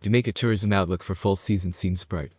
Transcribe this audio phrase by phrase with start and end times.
[0.00, 2.30] Jamaica tourism outlook for fall season seems bright.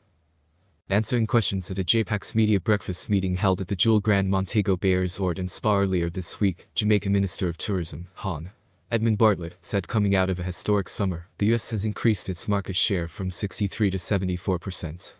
[0.89, 4.95] Answering questions at a JAPEX media breakfast meeting held at the Jewel Grand Montego Bay
[4.95, 8.51] Resort and Spa earlier this week, Jamaica Minister of Tourism, Hon.
[8.89, 11.71] Edmund Bartlett, said coming out of a historic summer, the U.S.
[11.71, 15.13] has increased its market share from 63 to 74 percent.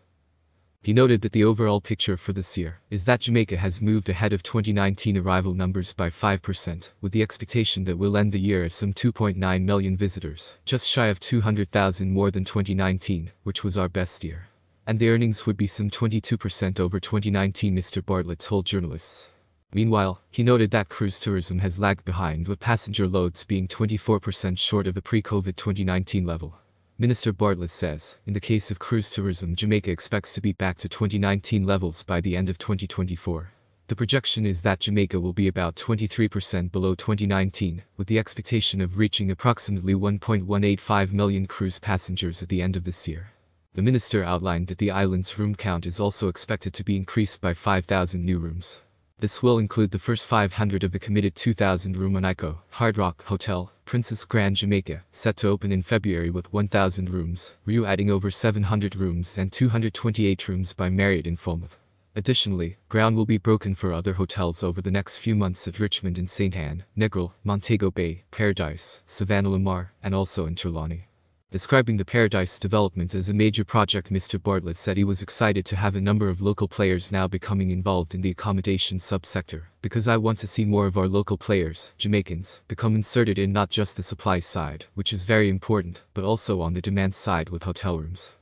[0.82, 4.32] He noted that the overall picture for this year is that Jamaica has moved ahead
[4.32, 8.71] of 2019 arrival numbers by 5%, with the expectation that we'll end the year at
[8.71, 14.23] some 2.9 million visitors, just shy of 200,000 more than 2019, which was our best
[14.23, 14.47] year.
[14.87, 18.04] And the earnings would be some 22% over 2019, Mr.
[18.04, 19.32] Bartlett told journalists.
[19.73, 24.87] Meanwhile, he noted that cruise tourism has lagged behind with passenger loads being 24% short
[24.87, 26.56] of the pre-COVID 2019 level.
[27.02, 30.90] Minister Bartlett says, in the case of cruise tourism Jamaica expects to be back to
[30.90, 33.53] 2019 levels by the end of 2024.
[33.88, 38.98] The projection is that Jamaica will be about 23% below 2019, with the expectation of
[38.98, 43.31] reaching approximately 1.185 million cruise passengers at the end of this year.
[43.76, 47.54] The minister outlined that the island's room count is also expected to be increased by
[47.54, 48.82] 5,000 new rooms.
[49.22, 53.70] This will include the first 500 of the committed 2,000 room Monaco Hard Rock Hotel,
[53.84, 58.95] Princess Grand Jamaica, set to open in February with 1,000 rooms, RIU adding over 700
[58.95, 61.78] rooms and 228 rooms by Marriott in Falmouth.
[62.16, 66.17] Additionally, ground will be broken for other hotels over the next few months at Richmond
[66.17, 66.56] and St.
[66.56, 71.09] Ann, Negril, Montego Bay, Paradise, Savanna-la-Mar, and also in Trelawny.
[71.52, 74.39] Describing the Paradise development as a major project Mr.
[74.39, 78.14] Bartlett said he was excited to have a number of local players now becoming involved
[78.14, 82.61] in the accommodation subsector, because I want to see more of our local players, Jamaicans,
[82.67, 86.75] become inserted in not just the supply side, which is very important, but also on
[86.75, 88.33] the demand side with hotel rooms.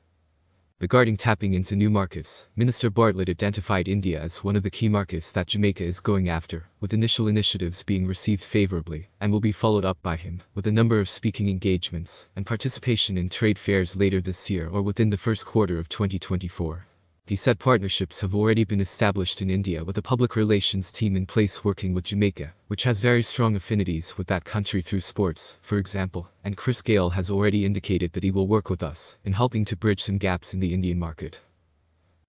[0.80, 5.32] Regarding tapping into new markets, Minister Bartlett identified India as one of the key markets
[5.32, 9.86] that Jamaica is going after, with initial initiatives being received favorably, and will be followed
[9.86, 14.22] up by him, with a number of speaking engagements and participation in trade fairs later
[14.22, 16.87] this year or within the first quarter of 2024.
[17.28, 21.26] He said partnerships have already been established in India with a public relations team in
[21.26, 25.78] place working with Jamaica, which has very strong affinities with that country through sports, for
[25.78, 29.66] example, and Chris Gayle has already indicated that he will work with us in helping
[29.66, 31.42] to bridge some gaps in the Indian market.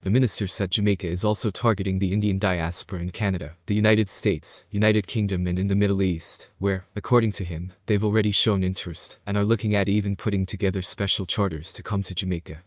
[0.03, 4.65] The minister said Jamaica is also targeting the Indian diaspora in Canada, the United States,
[4.73, 9.19] United Kingdom and in the Middle East, where, according to him, they've already shown interest
[9.25, 12.62] and are looking at even putting together special charters to come to Jamaica.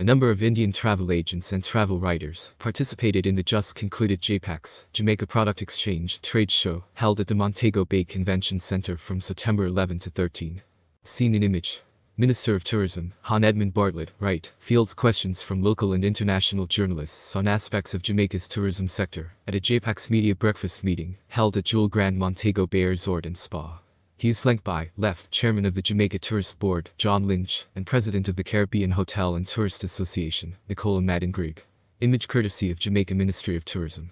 [0.00, 4.84] A number of Indian travel agents and travel writers participated in the just concluded JAPEX,
[4.94, 9.98] Jamaica Product Exchange, trade show, held at the Montego Bay Convention Center from September 11
[9.98, 10.62] to 13.
[11.04, 11.82] Seen in image.
[12.16, 17.46] Minister of Tourism, Hon Edmund Bartlett, right, fields questions from local and international journalists on
[17.46, 22.16] aspects of Jamaica's tourism sector at a JAPEX media breakfast meeting held at Jewel Grand
[22.16, 23.80] Montego Bay Resort and Spa.
[24.20, 28.28] He is flanked by, left, Chairman of the Jamaica Tourist Board, John Lynch, and President
[28.28, 31.64] of the Caribbean Hotel and Tourist Association, Nicola Madden Greig.
[32.02, 34.10] Image courtesy of Jamaica Ministry of Tourism.